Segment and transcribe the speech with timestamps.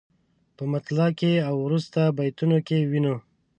[0.55, 3.15] په مطلع کې او وروسته بیتونو کې وینو.